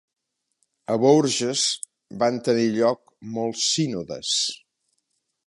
A 0.93 0.95
Bourges 1.03 1.65
van 2.23 2.41
tenir 2.49 2.65
lloc 2.79 3.05
molts 3.37 3.69
sínodes. 3.77 4.35